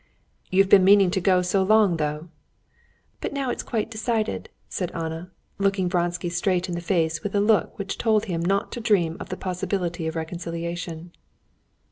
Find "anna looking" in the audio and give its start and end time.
4.93-5.87